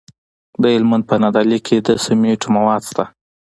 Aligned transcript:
د 0.61 0.63
هلمند 0.75 1.03
په 1.09 1.15
نادعلي 1.23 1.59
کې 1.67 1.77
د 1.87 1.89
سمنټو 2.03 2.47
مواد 2.55 2.81
شته. 2.89 3.03